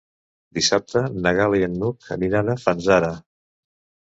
Dissabte 0.57 1.03
na 1.25 1.33
Gal·la 1.39 1.59
i 1.65 1.67
n'Hug 1.75 2.09
aniran 2.17 2.51
a 2.51 2.57
Fanzara. 2.65 3.13